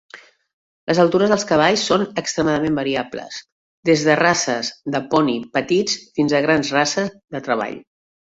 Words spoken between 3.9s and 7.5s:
des de races de poni petits fins a grans races de